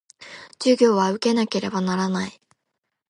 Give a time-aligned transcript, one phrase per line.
[0.59, 2.41] 授業は受けなければならない